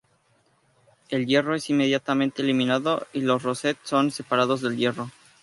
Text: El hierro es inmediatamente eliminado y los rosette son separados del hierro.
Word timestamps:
El 1.09 1.27
hierro 1.27 1.53
es 1.53 1.69
inmediatamente 1.69 2.41
eliminado 2.41 3.05
y 3.13 3.21
los 3.21 3.43
rosette 3.43 3.77
son 3.83 4.09
separados 4.09 4.61
del 4.61 4.75
hierro. 4.75 5.11